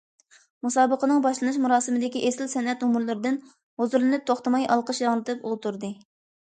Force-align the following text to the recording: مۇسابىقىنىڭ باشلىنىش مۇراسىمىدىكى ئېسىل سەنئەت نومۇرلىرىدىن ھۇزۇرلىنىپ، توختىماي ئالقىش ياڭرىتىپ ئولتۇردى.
مۇسابىقىنىڭ 0.67 1.19
باشلىنىش 1.25 1.59
مۇراسىمىدىكى 1.67 2.23
ئېسىل 2.31 2.51
سەنئەت 2.55 2.81
نومۇرلىرىدىن 2.87 3.39
ھۇزۇرلىنىپ، 3.83 4.27
توختىماي 4.33 4.69
ئالقىش 4.77 5.05
ياڭرىتىپ 5.07 5.45
ئولتۇردى. 5.53 5.97